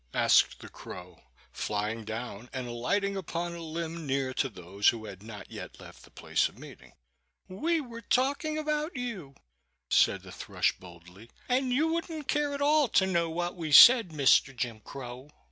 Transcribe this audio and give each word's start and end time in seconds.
asked 0.15 0.61
the 0.61 0.67
crow, 0.67 1.21
flying 1.51 2.03
down 2.03 2.49
and 2.53 2.65
alighting 2.65 3.15
upon 3.15 3.53
a 3.53 3.61
limb 3.61 4.07
near 4.07 4.33
to 4.33 4.49
those 4.49 4.89
who 4.89 5.05
had 5.05 5.21
not 5.21 5.51
yet 5.51 5.79
left 5.79 6.01
the 6.01 6.09
place 6.09 6.49
of 6.49 6.57
meeting. 6.57 6.93
"We 7.47 7.81
were 7.81 8.01
talking 8.01 8.57
about 8.57 8.95
you," 8.95 9.35
said 9.91 10.23
the 10.23 10.31
thrush, 10.31 10.71
boldly; 10.79 11.29
"and 11.47 11.71
you 11.71 11.89
wouldn't 11.89 12.27
care 12.27 12.55
at 12.55 12.63
all 12.63 12.87
to 12.87 13.05
know 13.05 13.29
what 13.29 13.55
we 13.55 13.71
said, 13.71 14.11
Mister 14.11 14.51
Jim 14.53 14.79
Crow." 14.79 15.29